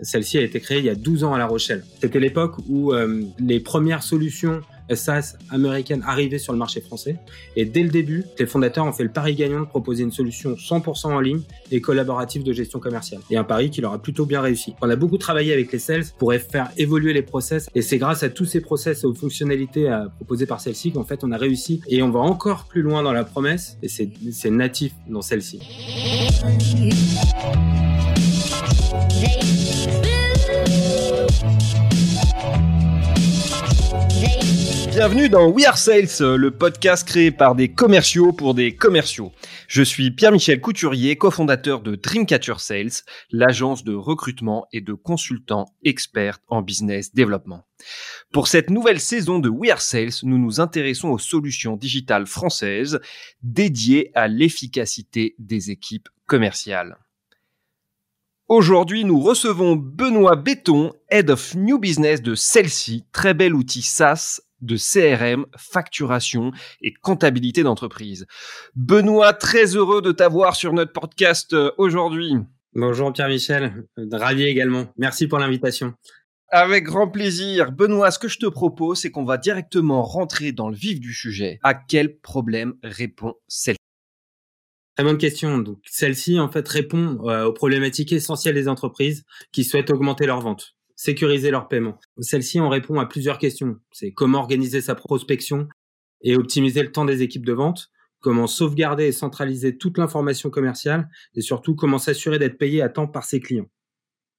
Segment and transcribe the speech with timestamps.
[0.00, 1.84] Celle-ci a été créée il y a 12 ans à La Rochelle.
[2.00, 4.60] C'était l'époque où euh, les premières solutions
[4.92, 7.16] SaaS américaines arrivaient sur le marché français.
[7.56, 10.54] Et dès le début, les fondateurs ont fait le pari gagnant de proposer une solution
[10.54, 13.20] 100% en ligne et collaborative de gestion commerciale.
[13.30, 14.74] Et un pari qui leur a plutôt bien réussi.
[14.82, 17.68] On a beaucoup travaillé avec les sales pour faire évoluer les process.
[17.74, 21.04] Et c'est grâce à tous ces process et aux fonctionnalités euh, proposées par celle-ci qu'en
[21.04, 21.80] fait on a réussi.
[21.88, 23.78] Et on va encore plus loin dans la promesse.
[23.82, 25.60] Et c'est natif dans celle-ci.
[34.94, 39.32] Bienvenue dans We Are Sales, le podcast créé par des commerciaux pour des commerciaux.
[39.66, 46.38] Je suis Pierre-Michel Couturier, cofondateur de Dreamcatcher Sales, l'agence de recrutement et de consultants experts
[46.46, 47.66] en business développement.
[48.32, 53.00] Pour cette nouvelle saison de We Are Sales, nous nous intéressons aux solutions digitales françaises
[53.42, 56.96] dédiées à l'efficacité des équipes commerciales.
[58.48, 64.42] Aujourd'hui, nous recevons Benoît Béton, Head of New Business de Celsi, très bel outil SaaS
[64.60, 68.26] de CRM, facturation et comptabilité d'entreprise.
[68.74, 72.34] Benoît, très heureux de t'avoir sur notre podcast euh, aujourd'hui.
[72.74, 74.92] Bonjour Pierre-Michel, ravi également.
[74.98, 75.94] Merci pour l'invitation.
[76.50, 77.72] Avec grand plaisir.
[77.72, 81.14] Benoît, ce que je te propose, c'est qu'on va directement rentrer dans le vif du
[81.14, 81.60] sujet.
[81.62, 83.83] À quel problème répond celle-ci
[84.96, 85.58] Très bonne question.
[85.58, 90.40] Donc, celle-ci, en fait, répond euh, aux problématiques essentielles des entreprises qui souhaitent augmenter leurs
[90.40, 91.98] ventes sécuriser leur paiement.
[92.18, 93.76] Celle-ci, on répond à plusieurs questions.
[93.92, 95.68] C'est comment organiser sa prospection
[96.22, 101.08] et optimiser le temps des équipes de vente, comment sauvegarder et centraliser toute l'information commerciale
[101.34, 103.68] et surtout comment s'assurer d'être payé à temps par ses clients.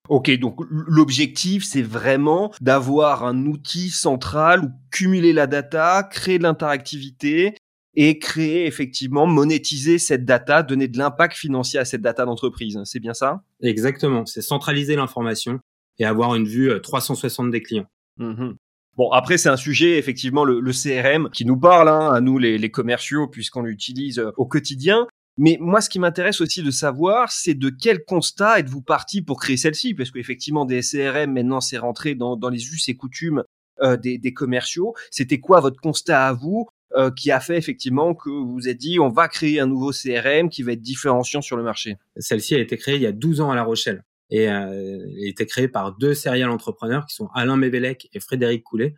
[0.08, 6.44] Ok, donc l'objectif, c'est vraiment d'avoir un outil central où cumuler la data, créer de
[6.44, 7.56] l'interactivité
[7.96, 12.80] et créer effectivement, monétiser cette data, donner de l'impact financier à cette data d'entreprise.
[12.84, 13.42] C'est bien ça?
[13.62, 15.60] Exactement, c'est centraliser l'information
[16.00, 17.88] et avoir une vue 360 euh, des clients.
[18.18, 18.52] Mmh
[18.98, 22.58] bon, après, c'est un sujet, effectivement, le, CRM qui nous parle, hein, à nous, les,
[22.58, 25.08] les commerciaux, puisqu'on l'utilise euh, au quotidien.
[25.38, 29.40] Mais moi, ce qui m'intéresse aussi de savoir, c'est de quel constat êtes-vous parti pour
[29.40, 29.94] créer celle-ci?
[29.94, 33.44] Parce qu'effectivement, des CRM, maintenant, c'est rentré dans, dans, les us et coutumes
[33.82, 34.94] euh, des, des, commerciaux.
[35.12, 36.68] C'était quoi votre constat à vous?
[36.96, 39.92] Euh, qui a fait effectivement que vous vous êtes dit, on va créer un nouveau
[39.92, 43.12] CRM qui va être différenciant sur le marché Celle-ci a été créée il y a
[43.12, 47.16] 12 ans à La Rochelle et euh, a été créé par deux serial entrepreneurs qui
[47.16, 48.96] sont Alain Mévelec et Frédéric Coulet,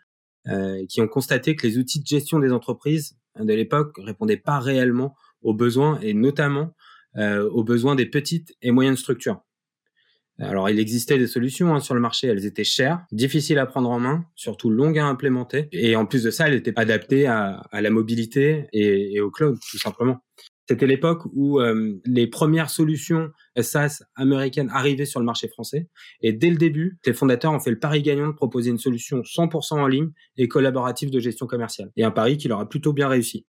[0.48, 4.60] euh, qui ont constaté que les outils de gestion des entreprises de l'époque répondaient pas
[4.60, 6.74] réellement aux besoins et notamment
[7.18, 9.42] euh, aux besoins des petites et moyennes structures.
[10.40, 13.90] Alors, il existait des solutions hein, sur le marché, elles étaient chères, difficiles à prendre
[13.90, 17.64] en main, surtout longues à implémenter, et en plus de ça, elles étaient adaptées à,
[17.72, 20.20] à la mobilité et, et, au cloud, tout simplement.
[20.70, 25.88] C'était l'époque où euh, les premières solutions SaaS américaines arrivaient sur le marché français.
[26.22, 29.22] Et dès le début, les fondateurs ont fait le pari gagnant de proposer une solution
[29.22, 31.90] 100% en ligne et collaborative de gestion commerciale.
[31.96, 33.46] Et un pari qui leur a plutôt bien réussi.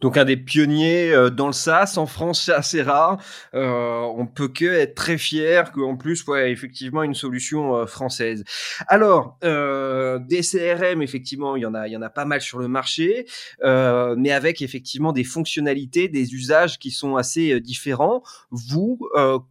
[0.00, 3.22] Donc un des pionniers euh, dans le SaaS en France, c'est assez rare.
[3.54, 8.44] Euh, on peut que être très fier qu'en plus, ouais, effectivement, une solution euh, française.
[8.88, 12.40] Alors, euh, des CRM, effectivement, il y en a, il y en a pas mal
[12.40, 13.26] sur le marché,
[13.62, 18.22] euh, mais avec effectivement des fonctionnalités, des usages qui sont assez différents.
[18.50, 18.98] Vous,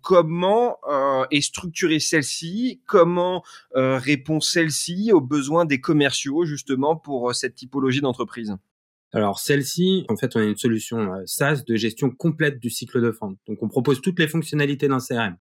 [0.01, 0.77] comment
[1.31, 2.81] est structurée celle-ci?
[2.85, 3.43] Comment
[3.73, 8.55] répond celle-ci aux besoins des commerciaux justement pour cette typologie d'entreprise?
[9.13, 13.01] Alors celle-ci, en fait, on a une solution euh, SaaS de gestion complète du cycle
[13.01, 13.37] de vente.
[13.47, 15.37] Donc on propose toutes les fonctionnalités d'un CRM.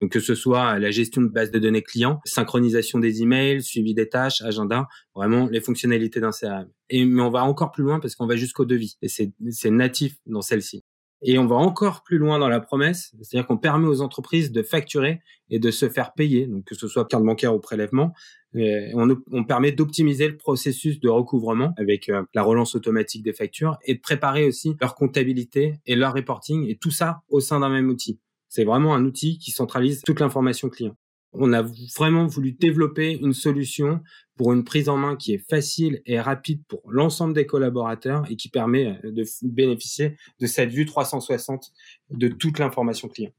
[0.00, 3.94] Donc que ce soit la gestion de base de données clients, synchronisation des emails, suivi
[3.94, 6.68] des tâches, agenda, vraiment les fonctionnalités d'un CRM.
[6.90, 10.16] Et mais on va encore plus loin parce qu'on va jusqu'au devis et c'est natif
[10.26, 10.84] dans celle-ci.
[11.22, 14.62] Et on va encore plus loin dans la promesse, c'est-à-dire qu'on permet aux entreprises de
[14.62, 18.12] facturer et de se faire payer, donc que ce soit carte bancaire ou prélèvement.
[18.54, 23.94] on, permet d'optimiser le processus de recouvrement avec euh, la relance automatique des factures et
[23.94, 27.88] de préparer aussi leur comptabilité et leur reporting et tout ça au sein d'un même
[27.88, 28.20] outil.
[28.48, 30.96] C'est vraiment un outil qui centralise toute l'information client
[31.38, 31.62] on a
[31.96, 34.00] vraiment voulu développer une solution
[34.36, 38.36] pour une prise en main qui est facile et rapide pour l'ensemble des collaborateurs et
[38.36, 41.72] qui permet euh, de bénéficier de cette vue 360
[42.10, 43.32] de toute l'information client.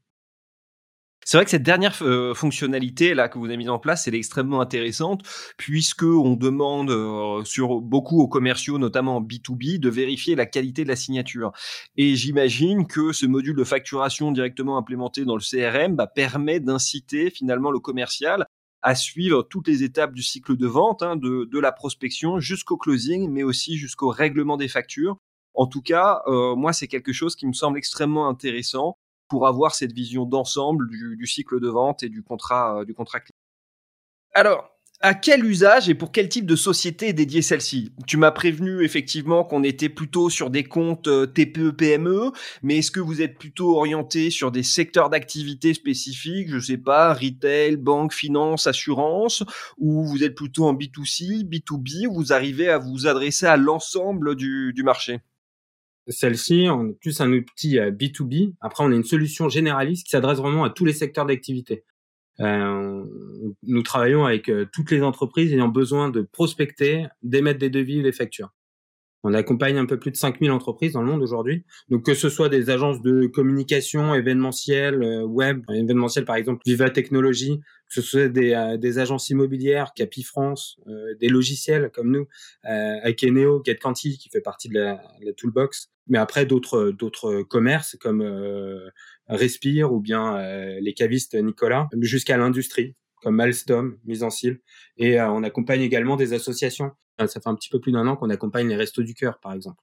[1.28, 4.14] C'est vrai que cette dernière euh, fonctionnalité là que vous avez mise en place, elle
[4.14, 5.20] est extrêmement intéressante
[5.58, 10.84] puisque on demande euh, sur beaucoup aux commerciaux, notamment en B2B, de vérifier la qualité
[10.84, 11.52] de la signature.
[11.98, 17.28] Et j'imagine que ce module de facturation directement implémenté dans le CRM bah, permet d'inciter
[17.28, 18.46] finalement le commercial
[18.80, 22.78] à suivre toutes les étapes du cycle de vente, hein, de, de, la prospection jusqu'au
[22.78, 25.18] closing, mais aussi jusqu'au règlement des factures.
[25.52, 28.96] En tout cas, euh, moi, c'est quelque chose qui me semble extrêmement intéressant
[29.28, 32.94] pour avoir cette vision d'ensemble du, du, cycle de vente et du contrat, euh, du
[32.94, 33.36] contrat client.
[34.34, 34.70] Alors,
[35.00, 37.92] à quel usage et pour quel type de société est dédiée celle-ci?
[38.08, 42.32] Tu m'as prévenu effectivement qu'on était plutôt sur des comptes euh, TPE-PME,
[42.64, 47.14] mais est-ce que vous êtes plutôt orienté sur des secteurs d'activité spécifiques, je sais pas,
[47.14, 49.44] retail, banque, finance, assurance,
[49.76, 54.34] ou vous êtes plutôt en B2C, B2B, ou vous arrivez à vous adresser à l'ensemble
[54.34, 55.20] du, du marché?
[56.08, 58.54] Celle-ci, on est plus un outil B2B.
[58.60, 61.84] Après, on a une solution généraliste qui s'adresse vraiment à tous les secteurs d'activité.
[62.40, 63.04] Euh,
[63.64, 68.12] nous travaillons avec euh, toutes les entreprises ayant besoin de prospecter, d'émettre des devis, des
[68.12, 68.50] factures.
[69.24, 71.64] On accompagne un peu plus de 5000 entreprises dans le monde aujourd'hui.
[71.88, 76.90] Donc que ce soit des agences de communication événementielles, euh, web, événementielles par exemple Viva
[76.90, 80.78] Technologies, que ce soit des, des agences immobilières, Capi France,
[81.20, 82.26] des logiciels comme nous,
[82.66, 87.96] euh, Akeneo, GetQuanti qui fait partie de la, la toolbox, mais après d'autres d'autres commerces
[87.98, 88.22] comme
[89.28, 94.60] Respire ou bien euh, les cavistes Nicolas, jusqu'à l'industrie comme Alstom, mise en cile.
[94.96, 96.92] Et euh, on accompagne également des associations.
[97.20, 99.38] Euh, ça fait un petit peu plus d'un an qu'on accompagne les Restos du Cœur,
[99.40, 99.82] par exemple.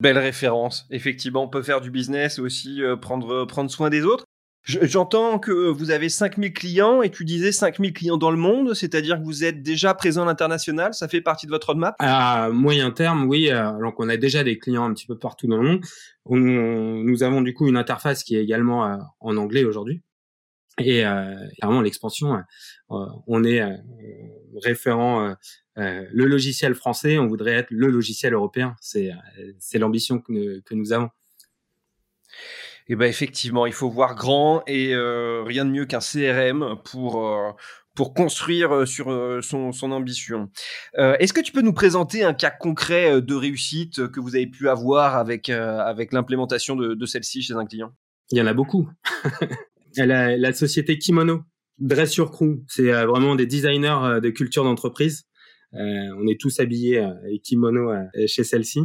[0.00, 0.86] Belle référence.
[0.90, 4.24] Effectivement, on peut faire du business aussi, prendre, prendre soin des autres.
[4.64, 9.18] J'entends que vous avez 5000 clients et tu disais 5000 clients dans le monde, c'est-à-dire
[9.18, 11.96] que vous êtes déjà présent à l'international, ça fait partie de votre roadmap?
[11.98, 13.50] À moyen terme, oui.
[13.50, 15.80] Alors qu'on a déjà des clients un petit peu partout dans le monde.
[16.30, 20.02] nous avons du coup une interface qui est également euh, en anglais aujourd'hui.
[20.78, 22.34] Et euh, clairement, l'expansion,
[22.90, 23.62] euh, on est
[24.62, 25.34] référent
[25.76, 28.74] le logiciel français, on voudrait être le logiciel européen.
[28.80, 29.12] C'est
[29.74, 31.10] l'ambition que, que nous avons.
[32.88, 36.76] Et eh ben effectivement, il faut voir grand et euh, rien de mieux qu'un CRM
[36.84, 37.52] pour euh,
[37.94, 39.06] pour construire euh, sur
[39.42, 40.50] son, son ambition.
[40.98, 44.68] Est-ce que tu peux nous présenter un cas concret de réussite que vous avez pu
[44.68, 47.92] avoir avec avec l'implémentation de, de celle-ci chez un client?
[48.32, 48.88] Il y en a beaucoup.
[49.96, 51.42] la, la société Kimono,
[51.78, 55.24] Dress Your Crew, c'est vraiment des designers de culture d'entreprise.
[55.72, 57.06] on est tous habillés
[57.42, 57.92] kimono
[58.26, 58.80] chez celle-ci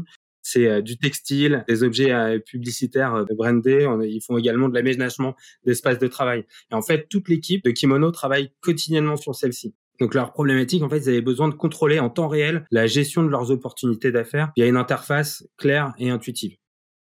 [0.48, 3.88] c'est euh, du textile, des objets euh, publicitaires euh, brandés.
[4.04, 6.45] ils font également de l'aménagement d'espaces de travail.
[6.71, 9.75] Et en fait, toute l'équipe de Kimono travaille quotidiennement sur celle-ci.
[10.00, 13.24] Donc leur problématique, en fait, ils avaient besoin de contrôler en temps réel la gestion
[13.24, 16.56] de leurs opportunités d'affaires via une interface claire et intuitive.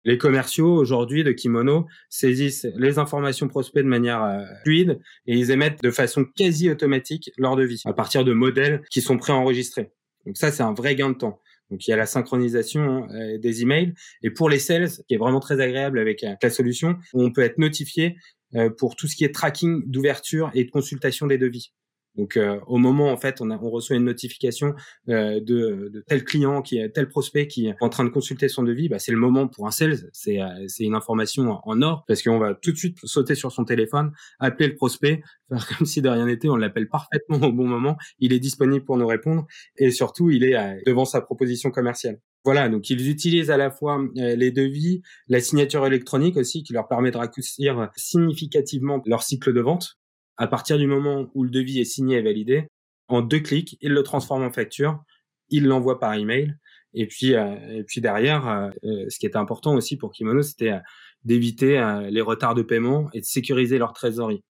[0.05, 5.83] Les commerciaux aujourd'hui de Kimono saisissent les informations prospects de manière fluide et ils émettent
[5.83, 9.93] de façon quasi automatique leur devis à partir de modèles qui sont préenregistrés.
[10.27, 11.41] Donc ça, c'est un vrai gain de temps.
[11.71, 15.19] Donc il y a la synchronisation euh, des emails et pour les sales, qui est
[15.19, 18.17] vraiment très agréable avec euh, la solution, on peut être notifié
[18.55, 21.73] euh, pour tout ce qui est tracking d'ouverture et de consultation des devis.
[22.17, 24.75] Donc euh, au moment en fait on, a, on reçoit une notification
[25.09, 28.49] euh, de, de, tel client qui est tel prospect qui est en train de consulter
[28.49, 31.83] son devis, bah, c'est le moment pour un sales, c'est euh, c'est une information en
[31.83, 35.67] or parce qu'on va tout de suite sauter sur son téléphone, appeler le prospect, faire
[35.67, 38.97] comme si de rien n'était, on l'appelle parfaitement au bon moment, il est disponible pour
[38.97, 39.47] nous répondre
[39.77, 42.21] et surtout il est devant sa proposition commerciale.
[42.45, 46.87] Voilà, donc ils utilisent à la fois les devis, la signature électronique aussi qui leur
[46.89, 49.99] permet de raccourcir significativement leur cycle de vente
[50.37, 52.69] à partir du moment où le devis est signé et validé,
[53.09, 55.03] en deux clics, il le transforme en facture,
[55.51, 56.55] il l'envoie par email.
[56.95, 60.43] Et puis, euh, et puis derrière, euh, euh, ce qui était important aussi pour Kimono,
[60.43, 60.79] c'était
[61.25, 64.45] d'éviter les retards de paiement et de sécuriser leur trésorerie.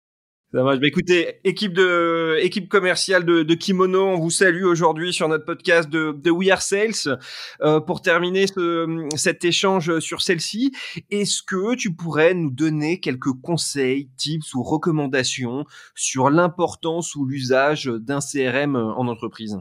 [0.52, 0.80] Ça marche.
[0.80, 5.46] Bah, écoutez, équipe de équipe commerciale de, de Kimono, on vous salue aujourd'hui sur notre
[5.46, 7.18] podcast de, de We Are Sales.
[7.62, 10.72] Euh, pour terminer ce, cet échange sur celle-ci,
[11.10, 17.86] est-ce que tu pourrais nous donner quelques conseils, tips ou recommandations sur l'importance ou l'usage
[17.86, 19.58] d'un CRM en entreprise?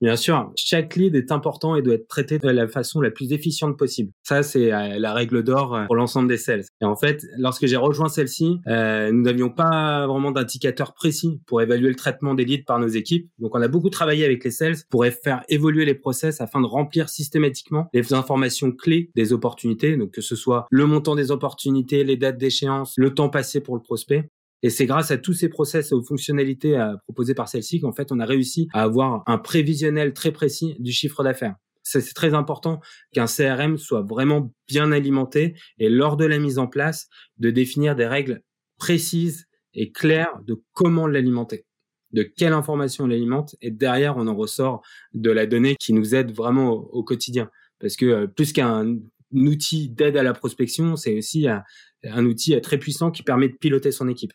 [0.00, 3.32] Bien sûr, chaque lead est important et doit être traité de la façon la plus
[3.32, 4.10] efficiente possible.
[4.22, 6.64] Ça, c'est euh, la règle d'or euh, pour l'ensemble des sales.
[6.82, 11.62] Et en fait, lorsque j'ai rejoint celle-ci, euh, nous n'avions pas vraiment d'indicateurs précis pour
[11.62, 13.30] évaluer le traitement des leads par nos équipes.
[13.38, 16.66] Donc, on a beaucoup travaillé avec les sales pour faire évoluer les process afin de
[16.66, 19.96] remplir systématiquement les informations clés des opportunités.
[19.96, 23.76] Donc, que ce soit le montant des opportunités, les dates d'échéance, le temps passé pour
[23.76, 24.28] le prospect.
[24.64, 27.92] Et c'est grâce à tous ces process et aux fonctionnalités euh, proposées par celle-ci qu'en
[27.92, 31.56] fait, on a réussi à avoir un prévisionnel très précis du chiffre d'affaires.
[31.82, 32.80] C'est très important
[33.12, 37.94] qu'un CRM soit vraiment bien alimenté et lors de la mise en place, de définir
[37.94, 38.40] des règles
[38.78, 39.44] précises
[39.74, 41.66] et claires de comment l'alimenter,
[42.12, 44.80] de quelle information on l'alimente et derrière, on en ressort
[45.12, 47.50] de la donnée qui nous aide vraiment au, quotidien.
[47.80, 48.96] Parce que euh, plus qu'un
[49.34, 51.64] outil d'aide à la prospection, c'est aussi un,
[52.04, 54.32] un outil très puissant qui permet de piloter son équipe.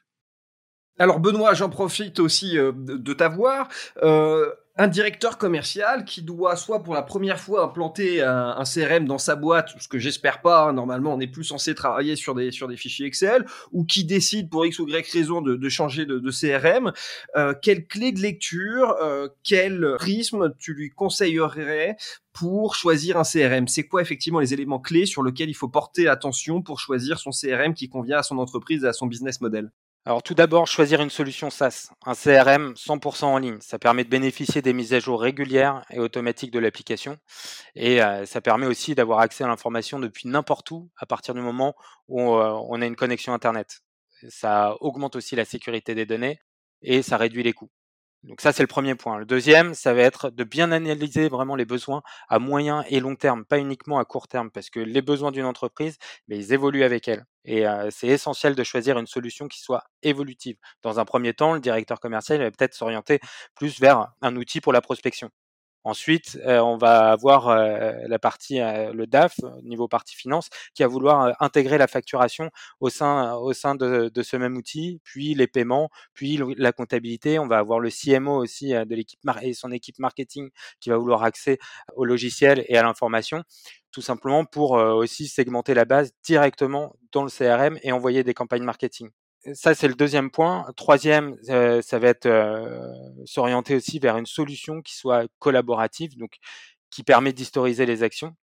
[1.00, 3.70] Alors Benoît, j'en profite aussi euh, de t'avoir.
[4.04, 9.18] Euh, un directeur commercial qui doit soit pour la première fois implanter un, CRM dans
[9.18, 12.52] sa boîte, ce que j'espère pas, hein, normalement on n'est plus censé travailler sur des,
[12.52, 16.06] sur des fichiers Excel, ou qui décide pour X ou Y raison de, de changer
[16.06, 16.94] de, de CRM,
[17.36, 21.98] euh, quelle clé de lecture, euh, quel prisme tu lui conseillerais
[22.32, 26.08] pour choisir un CRM C'est quoi effectivement les éléments clés sur lesquels il faut porter
[26.08, 29.72] attention pour choisir son CRM qui convient à son entreprise et à son business model?
[30.06, 33.60] Alors tout d'abord, choisir une solution SaaS, un CRM 100% en ligne.
[33.60, 37.18] Ça permet de bénéficier des mises à jour régulières et automatiques de l'application.
[37.76, 41.42] Et euh, ça permet aussi d'avoir accès à l'information depuis n'importe où à partir du
[41.42, 41.76] moment
[42.08, 43.82] où euh, on a une connexion Internet.
[44.30, 46.40] Ça augmente aussi la sécurité des données
[46.82, 47.70] et ça réduit les coûts.
[48.24, 49.18] Donc ça, c'est le premier point.
[49.18, 53.16] Le deuxième, ça va être de bien analyser vraiment les besoins à moyen et long
[53.16, 55.98] terme, pas uniquement à court terme, parce que les besoins d'une entreprise,
[56.28, 57.26] mais ils évoluent avec elle.
[57.46, 60.58] Et c'est essentiel de choisir une solution qui soit évolutive.
[60.84, 63.20] Dans un premier temps, le directeur commercial va peut-être s'orienter
[63.56, 65.30] plus vers un outil pour la prospection.
[65.86, 70.84] Ensuite, euh, on va avoir euh, la partie, euh, le DAF, niveau partie finance, qui
[70.84, 72.50] va vouloir intégrer la facturation
[72.82, 77.40] au sein, au sein de, ce même outil, puis les paiements, puis la comptabilité.
[77.40, 80.50] On va avoir le CMO aussi de l'équipe et son équipe marketing
[80.82, 81.60] qui va vouloir accès
[81.96, 83.44] au logiciel et à l'information,
[83.92, 88.64] tout simplement pour aussi segmenter la base directement dans le CRM et envoyer des campagnes
[88.64, 89.10] marketing
[89.54, 90.66] ça, c'est le deuxième point.
[90.76, 92.94] Troisième, euh, ça va être euh,
[93.26, 96.38] s'orienter aussi vers une solution qui soit collaborative, donc
[96.92, 98.36] qui permet d'historiser les actions.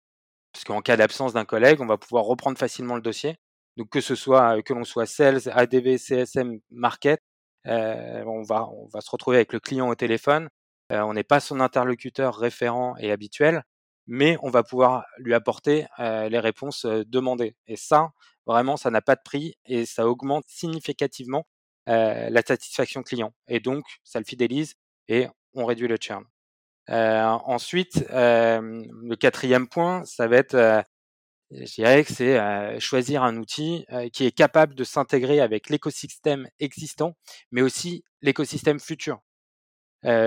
[0.52, 3.36] Parce qu'en cas d'absence d'un collègue, on va pouvoir reprendre facilement le dossier.
[3.76, 7.20] Donc que ce soit que l'on soit sales, ADV, CSM, market,
[7.66, 10.48] euh, on va se retrouver avec le client au téléphone.
[10.90, 13.64] on n'est pas son interlocuteur référent et habituel,
[14.06, 17.56] mais on va pouvoir lui apporter les réponses demandées.
[17.66, 18.12] Et ça,
[18.46, 21.46] Vraiment, ça n'a pas de prix et ça augmente significativement
[21.88, 23.34] euh, la satisfaction client.
[23.48, 24.74] Et donc, ça le fidélise
[25.08, 26.24] et on réduit le churn.
[26.90, 30.84] Euh, ensuite, euh, le quatrième point, ça va être,
[31.50, 37.16] je dirais que c'est choisir un outil qui est capable de s'intégrer avec l'écosystème existant,
[37.50, 39.20] mais aussi l'écosystème futur.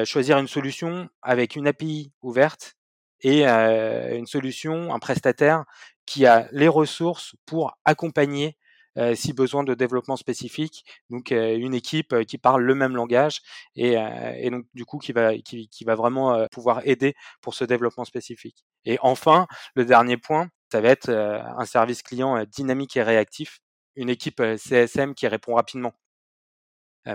[0.03, 2.75] choisir une solution avec une API ouverte
[3.21, 5.65] et une solution, un prestataire
[6.05, 8.57] qui a les ressources pour accompagner
[9.15, 13.41] si besoin de développement spécifique, donc une équipe qui parle le même langage
[13.75, 13.95] et,
[14.49, 18.65] donc du coup qui va, qui, va vraiment pouvoir aider pour ce développement spécifique.
[18.85, 23.59] Et enfin, le dernier point, ça va être un service client dynamique et réactif,
[23.95, 25.93] une équipe CSM qui répond rapidement.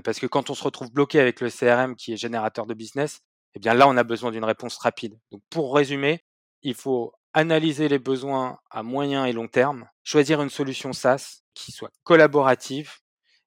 [0.02, 3.20] Parce que quand on se retrouve bloqué avec le CRM qui est générateur de business,
[3.54, 5.18] eh bien là, on a besoin d'une réponse rapide.
[5.30, 6.25] Donc pour résumer,
[6.62, 11.73] il faut analyser les besoins à moyen et long terme, choisir une solution SaaS qui
[11.73, 12.92] soit collaborative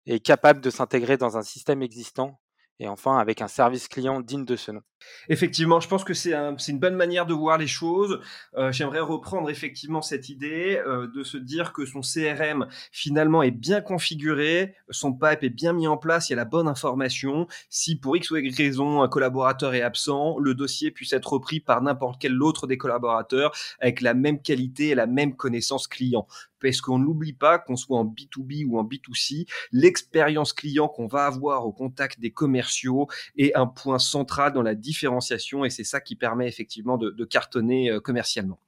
[0.06, 2.40] et capable de s'intégrer dans un système existant
[2.80, 4.82] et enfin avec un service client digne de ce nom.
[5.30, 8.20] Effectivement, je pense que c'est un, une bonne manière de voir les choses.
[8.56, 13.52] Euh, J'aimerais reprendre effectivement cette idée euh, de se dire que son CRM finalement est
[13.52, 17.48] bien configuré, son pipe est bien mis en place, il y a la bonne information.
[17.70, 21.60] Si pour X ou Y raison un collaborateur est absent, le dossier puisse être repris
[21.60, 26.28] par n'importe quel autre des collaborateurs avec la même qualité et la même connaissance client
[26.60, 31.26] parce qu'on n'oublie pas qu'on soit en B2B ou en B2C, l'expérience client qu'on va
[31.26, 36.00] avoir au contact des commerciaux est un point central dans la différenciation et c'est ça
[36.00, 38.60] qui permet effectivement de, cartonner euh, commercialement.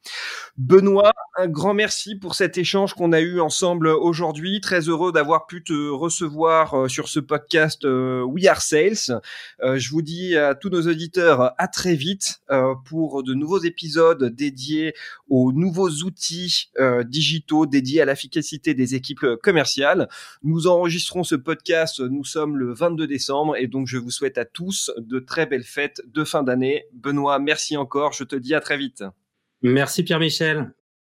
[0.57, 4.59] Benoît, un grand merci pour cet échange qu'on a eu ensemble aujourd'hui.
[4.59, 9.21] Très heureux d'avoir pu te recevoir euh, sur ce podcast euh, We Are Sales.
[9.61, 12.41] Je vous dis à tous nos auditeurs à très vite
[12.85, 14.93] pour de nouveaux épisodes dédiés
[15.29, 16.71] aux nouveaux outils
[17.05, 20.09] digitaux dédiés à l'efficacité des équipes commerciales.
[20.43, 24.45] Nous enregistrons ce podcast, nous sommes le 22 décembre et donc je vous souhaite à
[24.45, 26.85] tous de très belles fêtes de fin d'année.
[26.93, 28.13] Benoît, merci encore.
[28.13, 29.03] Je te dis à très vite.
[29.61, 30.73] Merci Pierre-Michel.